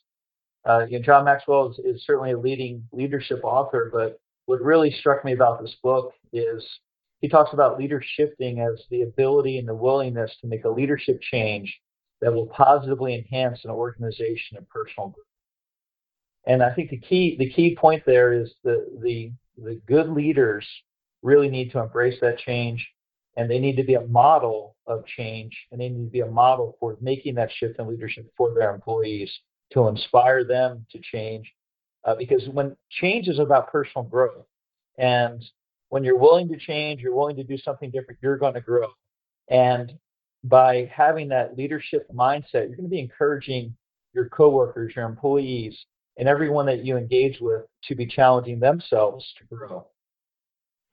uh, 0.64 0.86
you 0.88 0.98
know, 0.98 1.04
John 1.04 1.24
Maxwell 1.24 1.70
is, 1.70 1.78
is 1.78 2.04
certainly 2.04 2.32
a 2.32 2.38
leading 2.38 2.86
leadership 2.92 3.40
author, 3.42 3.90
but 3.92 4.20
what 4.46 4.60
really 4.60 4.90
struck 4.90 5.24
me 5.24 5.32
about 5.32 5.62
this 5.62 5.74
book 5.82 6.12
is 6.32 6.66
he 7.20 7.28
talks 7.28 7.52
about 7.52 7.78
leader 7.78 8.02
shifting 8.16 8.60
as 8.60 8.82
the 8.90 9.02
ability 9.02 9.58
and 9.58 9.68
the 9.68 9.74
willingness 9.74 10.30
to 10.40 10.46
make 10.46 10.64
a 10.64 10.68
leadership 10.68 11.20
change 11.20 11.74
that 12.20 12.32
will 12.32 12.46
positively 12.46 13.14
enhance 13.14 13.64
an 13.64 13.70
organization 13.70 14.56
and 14.56 14.68
personal 14.68 15.08
growth. 15.08 15.26
And 16.46 16.62
I 16.62 16.74
think 16.74 16.90
the 16.90 16.98
key 16.98 17.36
the 17.38 17.50
key 17.50 17.76
point 17.76 18.02
there 18.06 18.32
is 18.32 18.50
the 18.64 18.88
the 19.02 19.32
the 19.62 19.80
good 19.86 20.08
leaders 20.08 20.66
really 21.22 21.48
need 21.48 21.70
to 21.72 21.80
embrace 21.80 22.18
that 22.20 22.38
change 22.38 22.86
and 23.38 23.48
they 23.48 23.60
need 23.60 23.76
to 23.76 23.84
be 23.84 23.94
a 23.94 24.06
model 24.08 24.74
of 24.88 25.06
change 25.06 25.56
and 25.70 25.80
they 25.80 25.88
need 25.88 26.04
to 26.04 26.10
be 26.10 26.20
a 26.20 26.26
model 26.26 26.76
for 26.80 26.98
making 27.00 27.36
that 27.36 27.50
shift 27.52 27.78
in 27.78 27.86
leadership 27.86 28.26
for 28.36 28.52
their 28.52 28.74
employees 28.74 29.32
to 29.72 29.86
inspire 29.86 30.44
them 30.44 30.84
to 30.90 30.98
change 31.00 31.50
uh, 32.04 32.14
because 32.16 32.48
when 32.48 32.76
change 32.90 33.28
is 33.28 33.38
about 33.38 33.70
personal 33.70 34.02
growth 34.02 34.44
and 34.98 35.44
when 35.90 36.04
you're 36.04 36.18
willing 36.18 36.48
to 36.48 36.58
change, 36.58 37.00
you're 37.00 37.14
willing 37.14 37.36
to 37.36 37.44
do 37.44 37.56
something 37.56 37.90
different, 37.90 38.18
you're 38.22 38.36
going 38.36 38.54
to 38.54 38.60
grow. 38.60 38.88
And 39.48 39.92
by 40.44 40.90
having 40.92 41.28
that 41.28 41.56
leadership 41.56 42.06
mindset, 42.12 42.66
you're 42.66 42.76
going 42.76 42.82
to 42.82 42.88
be 42.88 43.00
encouraging 43.00 43.74
your 44.14 44.28
coworkers, 44.28 44.94
your 44.96 45.06
employees, 45.06 45.78
and 46.16 46.28
everyone 46.28 46.66
that 46.66 46.84
you 46.84 46.96
engage 46.96 47.38
with 47.40 47.62
to 47.84 47.94
be 47.94 48.06
challenging 48.06 48.58
themselves 48.58 49.24
to 49.38 49.44
grow. 49.54 49.86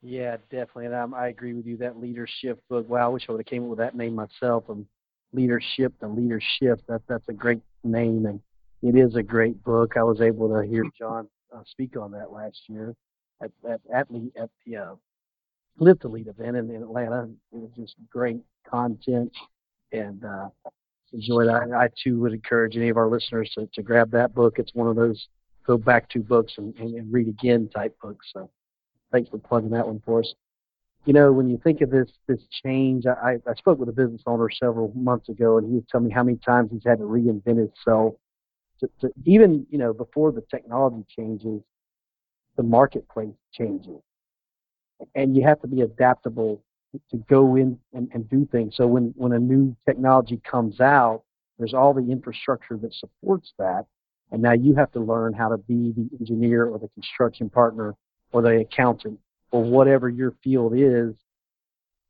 Yeah, 0.01 0.37
definitely, 0.51 0.85
and 0.85 0.95
I'm, 0.95 1.13
i 1.13 1.27
agree 1.27 1.53
with 1.53 1.65
you. 1.65 1.77
That 1.77 1.99
leadership 1.99 2.61
book. 2.69 2.87
Wow, 2.87 3.05
I 3.05 3.07
wish 3.07 3.25
I 3.27 3.31
would 3.31 3.41
have 3.41 3.47
came 3.47 3.63
up 3.63 3.69
with 3.69 3.79
that 3.79 3.95
name 3.95 4.15
myself. 4.15 4.65
Um, 4.69 4.85
leadership, 5.33 5.93
the 5.99 6.07
leadership. 6.07 6.81
That 6.87 7.01
that's 7.07 7.27
a 7.27 7.33
great 7.33 7.61
name, 7.83 8.25
and 8.25 8.39
it 8.83 8.97
is 8.97 9.15
a 9.15 9.23
great 9.23 9.63
book. 9.63 9.93
I 9.97 10.03
was 10.03 10.21
able 10.21 10.49
to 10.49 10.67
hear 10.67 10.83
John 10.97 11.27
uh, 11.55 11.61
speak 11.65 11.97
on 11.97 12.11
that 12.11 12.31
last 12.31 12.59
year, 12.67 12.93
at 13.41 13.51
at 13.67 13.81
at, 13.93 14.07
at 14.39 14.49
the 14.65 14.77
uh, 14.77 14.95
Live 15.79 15.99
to 16.01 16.07
Lead 16.07 16.27
event 16.27 16.55
in, 16.55 16.69
in 16.69 16.83
Atlanta. 16.83 17.29
It 17.51 17.57
was 17.57 17.71
just 17.75 17.95
great 18.09 18.41
content 18.69 19.31
and 19.91 20.23
uh, 20.23 20.49
enjoyed 21.13 21.47
that. 21.47 21.71
I 21.75 21.89
too 22.03 22.19
would 22.19 22.33
encourage 22.33 22.75
any 22.75 22.89
of 22.89 22.97
our 22.97 23.09
listeners 23.09 23.51
to, 23.55 23.67
to 23.73 23.81
grab 23.81 24.11
that 24.11 24.33
book. 24.33 24.55
It's 24.57 24.73
one 24.73 24.87
of 24.87 24.95
those 24.95 25.27
go 25.65 25.77
back 25.77 26.09
to 26.09 26.19
books 26.19 26.53
and, 26.57 26.75
and, 26.77 26.95
and 26.95 27.11
read 27.11 27.27
again 27.27 27.69
type 27.73 27.97
books. 28.01 28.27
So 28.33 28.49
thanks 29.15 29.29
for 29.29 29.37
plugging 29.37 29.69
that 29.69 29.87
one 29.87 30.01
for 30.05 30.19
us. 30.19 30.33
You 31.05 31.13
know, 31.13 31.31
when 31.31 31.49
you 31.49 31.59
think 31.63 31.81
of 31.81 31.89
this 31.89 32.09
this 32.27 32.41
change, 32.63 33.05
I, 33.05 33.37
I 33.47 33.53
spoke 33.55 33.79
with 33.79 33.89
a 33.89 33.93
business 33.93 34.21
owner 34.25 34.49
several 34.49 34.91
months 34.95 35.29
ago, 35.29 35.57
and 35.57 35.67
he 35.67 35.75
was 35.75 35.83
telling 35.89 36.07
me 36.07 36.13
how 36.13 36.23
many 36.23 36.37
times 36.37 36.71
he's 36.71 36.83
had 36.85 36.97
to 36.97 37.05
reinvent 37.05 37.57
himself. 37.57 38.15
To, 38.81 38.89
to 39.01 39.11
even 39.23 39.65
you 39.69 39.77
know 39.77 39.93
before 39.93 40.31
the 40.31 40.43
technology 40.51 41.05
changes, 41.15 41.61
the 42.57 42.63
marketplace 42.63 43.35
changes. 43.53 44.01
And 45.13 45.35
you 45.35 45.43
have 45.43 45.61
to 45.61 45.67
be 45.67 45.81
adaptable 45.81 46.61
to 47.11 47.17
go 47.29 47.55
in 47.55 47.77
and, 47.93 48.09
and 48.13 48.29
do 48.29 48.47
things. 48.51 48.75
So 48.77 48.87
when, 48.87 49.13
when 49.17 49.33
a 49.33 49.39
new 49.39 49.75
technology 49.85 50.41
comes 50.49 50.79
out, 50.79 51.23
there's 51.59 51.73
all 51.73 51.93
the 51.93 52.09
infrastructure 52.09 52.77
that 52.77 52.93
supports 52.93 53.51
that. 53.59 53.85
And 54.31 54.41
now 54.41 54.53
you 54.53 54.73
have 54.75 54.91
to 54.93 55.01
learn 55.01 55.33
how 55.33 55.49
to 55.49 55.57
be 55.57 55.91
the 55.91 56.09
engineer 56.17 56.65
or 56.65 56.79
the 56.79 56.87
construction 56.95 57.49
partner 57.49 57.93
or 58.31 58.41
the 58.41 58.61
accountant 58.61 59.19
or 59.51 59.63
whatever 59.63 60.09
your 60.09 60.33
field 60.43 60.73
is 60.75 61.15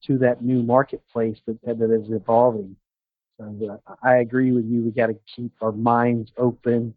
to 0.06 0.18
that 0.20 0.44
new 0.44 0.62
marketplace 0.64 1.38
that, 1.46 1.62
that 1.66 1.92
is 1.92 2.12
evolving. 2.12 2.76
So 3.38 3.80
uh, 3.88 3.96
I 4.04 4.18
agree 4.18 4.52
with 4.52 4.66
you. 4.66 4.84
We 4.84 4.92
got 4.92 5.08
to 5.08 5.18
keep 5.36 5.52
our 5.62 5.72
minds 5.72 6.32
open. 6.38 6.94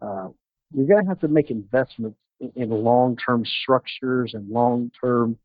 Uh, 0.00 0.28
you're 0.74 0.86
going 0.86 1.02
to 1.02 1.08
have 1.08 1.20
to 1.20 1.28
make 1.28 1.50
investments 1.50 2.16
in 2.54 2.70
long-term 2.70 3.44
structures 3.44 4.32
and 4.34 4.48
long-term 4.48 5.36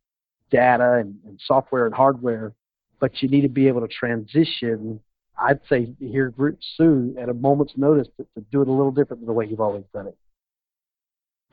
data 0.51 0.93
and, 0.99 1.15
and, 1.25 1.39
software 1.43 1.85
and 1.85 1.95
hardware, 1.95 2.53
but 2.99 3.21
you 3.21 3.27
need 3.27 3.41
to 3.41 3.49
be 3.49 3.67
able 3.67 3.81
to 3.81 3.87
transition. 3.87 4.99
I'd 5.37 5.59
say 5.67 5.93
here 5.99 6.33
soon 6.77 7.17
at 7.19 7.27
a 7.27 7.33
moment's 7.33 7.73
notice 7.75 8.07
to, 8.17 8.23
to 8.35 8.45
do 8.51 8.61
it 8.61 8.67
a 8.67 8.71
little 8.71 8.91
different 8.91 9.21
than 9.21 9.27
the 9.27 9.33
way 9.33 9.47
you've 9.47 9.59
always 9.59 9.83
done 9.93 10.07
it. 10.07 10.17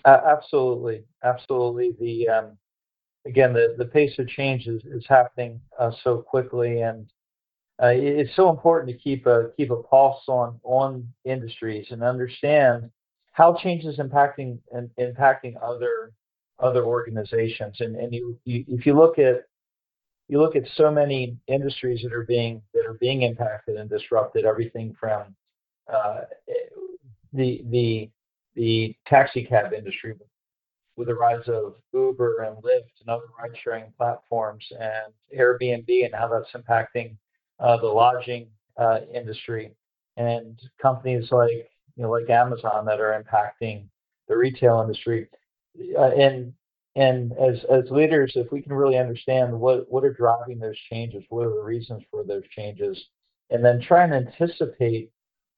Absolutely, 0.04 1.04
absolutely. 1.22 1.94
The 2.00 2.28
um, 2.28 2.58
again, 3.26 3.52
the, 3.52 3.74
pace 3.84 4.18
of 4.18 4.28
change 4.28 4.66
is, 4.66 4.82
happening 5.08 5.60
uh, 5.78 5.92
so 6.02 6.18
quickly, 6.18 6.80
and 6.82 7.06
uh, 7.82 7.92
it's 7.94 8.34
so 8.36 8.50
important 8.50 8.90
to 8.92 8.98
keep 8.98 9.26
a 9.26 9.50
keep 9.56 9.70
a 9.70 9.82
pulse 9.82 10.22
on 10.28 10.58
on 10.64 11.06
industries 11.24 11.86
and 11.90 12.02
understand 12.02 12.90
how 13.32 13.54
change 13.54 13.84
is 13.84 13.98
impacting 13.98 14.58
other 15.62 16.12
other 16.58 16.84
organizations. 16.84 17.76
And 17.80 17.96
if 18.46 18.86
you 18.86 18.94
look 18.94 19.18
at 19.18 19.44
you 20.28 20.40
look 20.40 20.56
at 20.56 20.64
so 20.76 20.90
many 20.90 21.36
industries 21.46 22.02
that 22.02 22.12
are 22.12 22.24
being 22.24 22.62
that 22.74 22.86
are 22.86 22.94
being 22.94 23.22
impacted 23.22 23.76
and 23.76 23.88
disrupted. 23.90 24.44
Everything 24.44 24.94
from 24.98 25.34
uh, 25.92 26.22
the 27.32 27.62
the 28.54 28.94
taxi 29.06 29.44
cab 29.44 29.72
industry 29.72 30.14
with 30.96 31.08
the 31.08 31.14
rise 31.14 31.48
of 31.48 31.74
Uber 31.94 32.42
and 32.42 32.56
Lyft 32.58 33.00
and 33.00 33.08
other 33.08 33.24
ride 33.38 33.56
sharing 33.62 33.92
platforms 33.96 34.64
and 34.72 35.12
Airbnb 35.36 36.04
and 36.04 36.14
how 36.14 36.28
that's 36.28 36.52
impacting 36.52 37.16
uh, 37.60 37.76
the 37.78 37.86
lodging 37.86 38.48
uh, 38.76 39.00
industry 39.12 39.72
and 40.16 40.60
companies 40.80 41.28
like 41.30 41.70
you 41.96 42.02
know 42.02 42.10
like 42.10 42.28
Amazon 42.28 42.84
that 42.84 43.00
are 43.00 43.22
impacting 43.22 43.84
the 44.28 44.36
retail 44.36 44.80
industry. 44.80 45.28
Uh, 45.98 46.10
and 46.10 46.52
and 46.96 47.32
as 47.32 47.64
as 47.70 47.90
leaders, 47.90 48.32
if 48.34 48.52
we 48.52 48.60
can 48.60 48.72
really 48.72 48.98
understand 48.98 49.58
what 49.58 49.90
what 49.90 50.04
are 50.04 50.12
driving 50.12 50.58
those 50.58 50.78
changes, 50.90 51.24
what 51.30 51.46
are 51.46 51.54
the 51.54 51.62
reasons 51.62 52.02
for 52.10 52.24
those 52.24 52.46
changes, 52.50 53.02
and 53.50 53.64
then 53.64 53.80
try 53.80 54.04
and 54.04 54.12
anticipate 54.12 55.10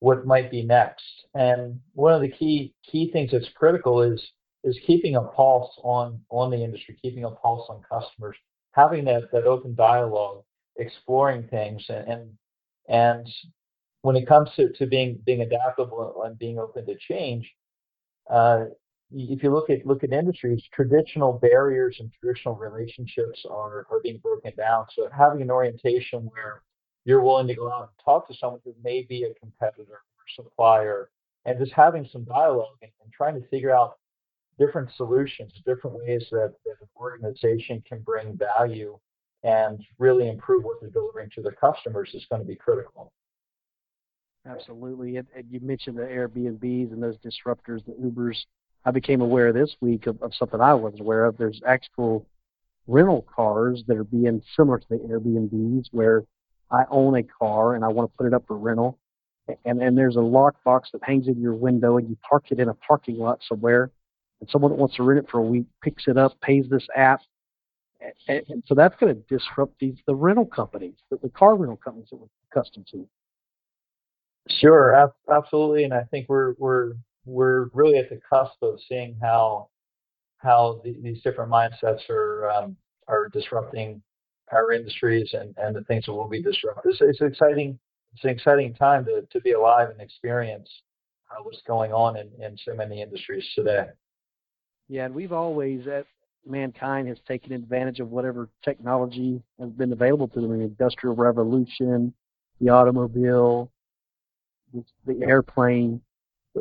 what 0.04 0.26
might 0.26 0.50
be 0.50 0.62
next. 0.62 1.04
And 1.34 1.80
one 1.94 2.12
of 2.12 2.20
the 2.20 2.28
key 2.28 2.74
key 2.90 3.10
things 3.10 3.30
that's 3.32 3.48
critical 3.56 4.02
is 4.02 4.22
is 4.62 4.78
keeping 4.86 5.16
a 5.16 5.22
pulse 5.22 5.72
on 5.82 6.20
on 6.28 6.50
the 6.50 6.62
industry, 6.62 6.98
keeping 7.00 7.24
a 7.24 7.30
pulse 7.30 7.66
on 7.70 7.80
customers, 7.90 8.36
having 8.72 9.06
that 9.06 9.32
that 9.32 9.44
open 9.44 9.74
dialogue, 9.74 10.42
exploring 10.76 11.48
things, 11.48 11.82
and 11.88 12.06
and, 12.06 12.30
and 12.88 13.26
when 14.02 14.16
it 14.16 14.28
comes 14.28 14.50
to, 14.56 14.70
to 14.74 14.86
being 14.86 15.18
being 15.24 15.40
adaptable 15.40 16.22
and 16.26 16.38
being 16.38 16.58
open 16.58 16.84
to 16.84 16.96
change, 17.08 17.50
uh, 18.30 18.64
if 19.10 19.42
you 19.42 19.50
look 19.50 19.70
at 19.70 19.86
look 19.86 20.04
at 20.04 20.12
industries, 20.12 20.62
traditional 20.74 21.32
barriers 21.32 21.96
and 21.98 22.10
traditional 22.20 22.56
relationships 22.56 23.42
are 23.48 23.86
are 23.90 24.00
being 24.02 24.18
broken 24.18 24.52
down. 24.54 24.84
So 24.94 25.08
having 25.16 25.40
an 25.40 25.50
orientation 25.50 26.28
where 26.32 26.60
you're 27.04 27.22
willing 27.22 27.46
to 27.46 27.54
go 27.54 27.70
out 27.70 27.82
and 27.82 28.04
talk 28.04 28.28
to 28.28 28.34
someone 28.34 28.60
who 28.64 28.74
may 28.82 29.02
be 29.02 29.24
a 29.24 29.34
competitor 29.34 29.92
or 29.92 30.24
supplier, 30.34 31.10
and 31.44 31.58
just 31.58 31.72
having 31.72 32.08
some 32.10 32.24
dialogue 32.24 32.76
and, 32.82 32.90
and 33.02 33.12
trying 33.12 33.40
to 33.40 33.46
figure 33.48 33.74
out 33.74 33.98
different 34.58 34.88
solutions, 34.96 35.52
different 35.66 35.96
ways 35.96 36.24
that, 36.30 36.54
that 36.64 36.76
an 36.80 36.88
organization 36.96 37.82
can 37.86 38.00
bring 38.00 38.36
value 38.36 38.98
and 39.42 39.84
really 39.98 40.28
improve 40.28 40.64
what 40.64 40.80
they're 40.80 40.90
delivering 40.90 41.28
to 41.34 41.42
their 41.42 41.52
customers 41.52 42.10
is 42.14 42.24
going 42.30 42.40
to 42.40 42.48
be 42.48 42.56
critical. 42.56 43.12
Absolutely. 44.46 45.16
And, 45.16 45.26
and 45.36 45.44
you 45.50 45.60
mentioned 45.60 45.98
the 45.98 46.02
Airbnbs 46.02 46.92
and 46.92 47.02
those 47.02 47.16
disruptors, 47.18 47.84
the 47.84 47.92
Ubers. 47.92 48.36
I 48.86 48.90
became 48.90 49.22
aware 49.22 49.52
this 49.52 49.74
week 49.80 50.06
of, 50.06 50.20
of 50.22 50.34
something 50.34 50.60
I 50.60 50.74
wasn't 50.74 51.00
aware 51.00 51.24
of. 51.24 51.36
There's 51.36 51.60
actual 51.66 52.26
rental 52.86 53.26
cars 53.34 53.82
that 53.86 53.96
are 53.96 54.04
being 54.04 54.42
similar 54.56 54.78
to 54.78 54.86
the 54.90 54.96
Airbnbs 54.96 55.86
where 55.92 56.24
I 56.74 56.84
own 56.90 57.16
a 57.16 57.22
car 57.22 57.74
and 57.74 57.84
I 57.84 57.88
want 57.88 58.10
to 58.10 58.16
put 58.16 58.26
it 58.26 58.34
up 58.34 58.44
for 58.46 58.56
rental. 58.56 58.98
And, 59.64 59.82
and 59.82 59.96
there's 59.96 60.16
a 60.16 60.20
lockbox 60.20 60.84
that 60.92 61.02
hangs 61.02 61.28
in 61.28 61.40
your 61.40 61.54
window 61.54 61.98
and 61.98 62.08
you 62.08 62.16
park 62.28 62.44
it 62.50 62.58
in 62.58 62.68
a 62.68 62.74
parking 62.74 63.18
lot 63.18 63.40
somewhere. 63.48 63.90
And 64.40 64.48
someone 64.50 64.70
that 64.72 64.78
wants 64.78 64.96
to 64.96 65.02
rent 65.02 65.20
it 65.20 65.30
for 65.30 65.38
a 65.38 65.42
week 65.42 65.66
picks 65.82 66.08
it 66.08 66.16
up, 66.16 66.40
pays 66.40 66.64
this 66.68 66.86
app. 66.96 67.20
And, 68.28 68.42
and 68.48 68.62
so 68.66 68.74
that's 68.74 68.94
going 68.98 69.14
to 69.14 69.20
disrupt 69.28 69.78
these, 69.78 69.96
the 70.06 70.14
rental 70.14 70.46
companies, 70.46 70.94
the, 71.10 71.18
the 71.22 71.28
car 71.28 71.56
rental 71.56 71.76
companies 71.76 72.08
that 72.10 72.16
we're 72.16 72.26
accustomed 72.50 72.86
to. 72.92 73.06
Sure, 74.48 75.12
absolutely. 75.30 75.84
And 75.84 75.94
I 75.94 76.02
think 76.04 76.28
we're, 76.28 76.54
we're, 76.58 76.94
we're 77.24 77.68
really 77.72 77.98
at 77.98 78.10
the 78.10 78.20
cusp 78.28 78.62
of 78.62 78.78
seeing 78.88 79.16
how, 79.22 79.68
how 80.38 80.80
the, 80.84 80.96
these 81.02 81.22
different 81.22 81.50
mindsets 81.50 82.08
are, 82.10 82.50
um, 82.50 82.76
are 83.08 83.28
disrupting 83.28 84.02
our 84.52 84.72
industries 84.72 85.30
and, 85.32 85.54
and 85.58 85.74
the 85.74 85.82
things 85.84 86.06
that 86.06 86.12
will 86.12 86.28
be 86.28 86.42
disrupted. 86.42 86.92
It's, 86.92 87.00
it's 87.00 87.20
exciting. 87.20 87.78
It's 88.14 88.24
an 88.24 88.30
exciting 88.30 88.74
time 88.74 89.04
to, 89.06 89.22
to 89.22 89.40
be 89.40 89.52
alive 89.52 89.90
and 89.90 90.00
experience 90.00 90.68
uh, 91.30 91.42
what's 91.42 91.62
going 91.66 91.92
on 91.92 92.16
in, 92.16 92.30
in 92.40 92.56
so 92.64 92.74
many 92.74 93.02
industries 93.02 93.44
today. 93.54 93.86
Yeah, 94.88 95.06
and 95.06 95.14
we've 95.14 95.32
always, 95.32 95.86
at 95.86 96.06
mankind, 96.46 97.08
has 97.08 97.18
taken 97.26 97.52
advantage 97.52 98.00
of 98.00 98.10
whatever 98.10 98.50
technology 98.62 99.42
has 99.58 99.70
been 99.70 99.92
available 99.92 100.28
to 100.28 100.40
them. 100.40 100.50
The 100.50 100.64
industrial 100.64 101.16
revolution, 101.16 102.12
the 102.60 102.68
automobile, 102.68 103.70
the 105.06 105.20
airplane. 105.26 106.00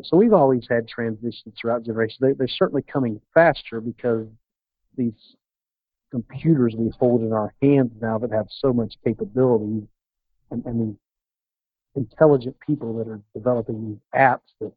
So 0.03 0.17
we've 0.17 0.33
always 0.33 0.65
had 0.69 0.87
transitions 0.87 1.53
throughout 1.59 1.83
generations. 1.85 2.17
They, 2.19 2.33
they're 2.33 2.47
certainly 2.47 2.81
coming 2.81 3.21
faster 3.33 3.79
because 3.79 4.27
these 4.97 5.13
computers 6.13 6.75
we 6.77 6.91
hold 6.99 7.21
in 7.21 7.33
our 7.33 7.55
hands 7.59 7.91
now 7.99 8.19
that 8.19 8.31
have 8.31 8.45
so 8.59 8.71
much 8.71 8.93
capability 9.03 9.81
and, 10.51 10.63
and 10.63 10.79
the 10.79 11.99
intelligent 11.99 12.55
people 12.59 12.95
that 12.95 13.07
are 13.07 13.19
developing 13.33 13.89
these 13.89 14.19
apps 14.19 14.41
that 14.61 14.71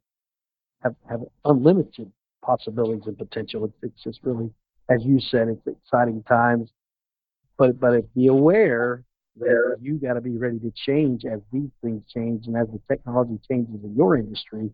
have, 0.83 0.94
have 1.07 1.20
unlimited 1.44 2.11
possibilities 2.42 3.03
and 3.07 3.18
potential. 3.18 3.66
It's, 3.66 3.75
it's 3.83 4.03
just 4.03 4.20
really, 4.22 4.51
as 4.88 5.05
you 5.05 5.20
said, 5.20 5.49
it's 5.49 5.66
exciting 5.66 6.22
times. 6.22 6.70
But 7.59 7.79
but 7.79 8.14
be 8.14 8.29
aware 8.29 9.05
that 9.38 9.77
you 9.83 9.99
got 9.99 10.14
to 10.14 10.22
be 10.22 10.38
ready 10.38 10.59
to 10.61 10.72
change 10.87 11.27
as 11.27 11.40
these 11.53 11.70
things 11.83 12.03
change 12.12 12.46
and 12.46 12.57
as 12.57 12.66
the 12.68 12.81
technology 12.88 13.38
changes 13.46 13.85
in 13.85 13.94
your 13.94 14.16
industry. 14.16 14.70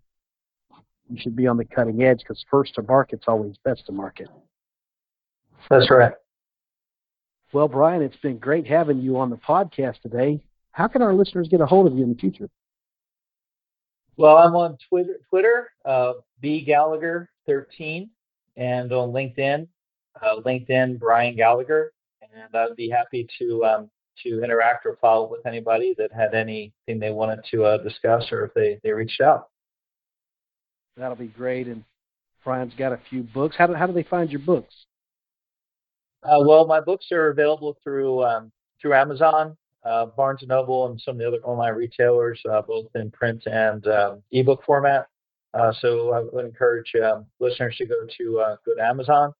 You 1.10 1.20
should 1.20 1.34
be 1.34 1.48
on 1.48 1.56
the 1.56 1.64
cutting 1.64 2.04
edge 2.04 2.20
because 2.20 2.44
first 2.48 2.76
to 2.76 2.82
market's 2.82 3.24
always 3.26 3.56
best 3.64 3.86
to 3.86 3.92
market. 3.92 4.28
That's 5.68 5.90
right. 5.90 6.12
Well, 7.52 7.68
Brian, 7.68 8.02
it's 8.02 8.16
been 8.16 8.38
great 8.38 8.66
having 8.66 9.00
you 9.00 9.18
on 9.18 9.28
the 9.28 9.36
podcast 9.36 10.00
today. 10.00 10.40
How 10.70 10.88
can 10.88 11.02
our 11.02 11.12
listeners 11.12 11.48
get 11.48 11.60
a 11.60 11.66
hold 11.66 11.86
of 11.86 11.94
you 11.94 12.02
in 12.02 12.08
the 12.08 12.18
future? 12.18 12.48
Well, 14.16 14.38
I'm 14.38 14.54
on 14.54 14.78
Twitter, 14.88 15.18
Twitter, 15.28 15.70
uh, 15.84 16.14
B 16.40 16.64
Gallagher 16.64 17.28
13, 17.46 18.08
and 18.56 18.92
on 18.92 19.12
LinkedIn, 19.12 19.66
uh, 20.20 20.36
LinkedIn 20.44 20.98
Brian 20.98 21.36
Gallagher, 21.36 21.92
and 22.22 22.54
I'd 22.54 22.76
be 22.76 22.88
happy 22.88 23.28
to 23.38 23.64
um, 23.64 23.90
to 24.22 24.42
interact 24.42 24.86
or 24.86 24.96
follow 25.00 25.30
with 25.30 25.44
anybody 25.46 25.94
that 25.98 26.12
had 26.12 26.34
anything 26.34 26.98
they 26.98 27.10
wanted 27.10 27.40
to 27.50 27.64
uh, 27.64 27.78
discuss 27.78 28.30
or 28.30 28.44
if 28.44 28.54
they, 28.54 28.78
they 28.82 28.92
reached 28.92 29.20
out. 29.20 29.48
That'll 30.96 31.16
be 31.16 31.28
great. 31.28 31.66
And 31.66 31.84
Brian's 32.44 32.74
got 32.74 32.92
a 32.92 33.00
few 33.08 33.22
books. 33.22 33.56
How 33.56 33.66
do, 33.66 33.74
how 33.74 33.86
do 33.86 33.92
they 33.92 34.02
find 34.02 34.30
your 34.30 34.40
books? 34.40 34.74
Uh, 36.24 36.38
well, 36.40 36.66
my 36.66 36.80
books 36.80 37.06
are 37.10 37.30
available 37.30 37.76
through 37.82 38.22
um, 38.24 38.52
through 38.80 38.94
Amazon, 38.94 39.56
uh, 39.84 40.06
Barnes 40.06 40.42
and 40.42 40.48
Noble, 40.48 40.86
and 40.86 41.00
some 41.00 41.14
of 41.14 41.18
the 41.18 41.26
other 41.26 41.38
online 41.38 41.74
retailers, 41.74 42.40
uh, 42.50 42.62
both 42.62 42.86
in 42.94 43.10
print 43.10 43.42
and 43.46 43.84
um, 43.88 44.22
ebook 44.30 44.62
format. 44.64 45.08
Uh, 45.54 45.72
so 45.80 46.12
I 46.12 46.20
would 46.32 46.44
encourage 46.44 46.92
um, 47.02 47.26
listeners 47.40 47.74
to 47.78 47.86
go 47.86 48.06
to 48.18 48.40
uh, 48.40 48.56
go 48.64 48.74
to 48.74 48.82
Amazon 48.82 49.32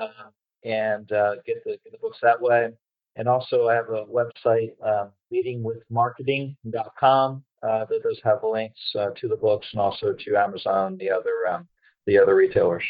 uh, 0.00 0.30
and 0.64 1.08
get 1.08 1.62
the 1.64 1.78
get 1.84 1.92
the 1.92 1.98
books 2.00 2.18
that 2.22 2.40
way. 2.40 2.70
And 3.16 3.28
also, 3.28 3.68
I 3.68 3.74
have 3.74 3.90
a 3.90 4.06
website, 4.06 4.72
um, 4.82 5.10
leadingwithmarketing.com, 5.32 7.44
that 7.62 8.00
does 8.02 8.20
have 8.24 8.42
links 8.42 8.80
to 8.92 9.28
the 9.28 9.36
books 9.36 9.68
and 9.72 9.80
also 9.80 10.12
to 10.12 10.36
Amazon 10.36 10.92
and 10.92 10.98
the 10.98 11.10
other 11.10 11.46
um, 11.48 11.68
the 12.06 12.18
other 12.18 12.34
retailers. 12.34 12.82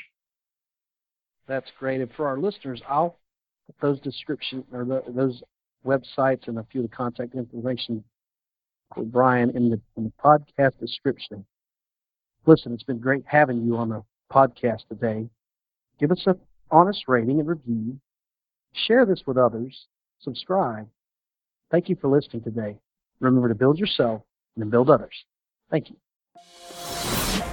That's 1.47 1.71
great. 1.79 2.01
And 2.01 2.11
for 2.17 2.27
our 2.27 2.39
listeners, 2.39 2.81
I'll 2.89 3.19
those 3.81 4.01
description 4.01 4.65
or 4.73 4.85
the, 4.85 5.03
those 5.09 5.43
websites 5.87 6.49
and 6.49 6.59
a 6.59 6.67
few 6.71 6.83
of 6.83 6.91
the 6.91 6.97
contact 6.97 7.35
information 7.35 8.05
for 8.95 9.05
Brian 9.05 9.51
in 9.51 9.71
the, 9.71 9.81
in 9.97 10.05
the 10.05 10.13
podcast 10.23 10.79
description. 10.81 11.45
Listen, 12.47 12.73
it's 12.73 12.83
been 12.83 12.99
great 12.99 13.25
having 13.27 13.65
you 13.65 13.77
on 13.77 13.89
the 13.89 14.03
podcast 14.33 14.87
today. 14.89 15.29
Give 15.99 16.11
us 16.11 16.23
an 16.27 16.39
honest 16.71 17.05
rating 17.09 17.41
and 17.41 17.49
review. 17.49 17.99
Share 18.73 19.07
this 19.07 19.23
with 19.27 19.39
others. 19.39 19.87
Subscribe. 20.21 20.89
Thank 21.71 21.89
you 21.89 21.97
for 22.01 22.09
listening 22.09 22.43
today. 22.43 22.79
Remember 23.21 23.49
to 23.49 23.55
build 23.55 23.79
yourself 23.79 24.23
and 24.55 24.63
then 24.63 24.71
build 24.71 24.91
others. 24.91 25.25
Thank 25.71 25.91
you. 25.91 26.84